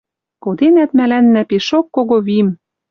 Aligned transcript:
Коденӓт 0.43 0.91
мӓлӓннӓ 0.97 1.43
пишок 1.49 1.85
кого 1.95 2.17
вим. 2.27 2.47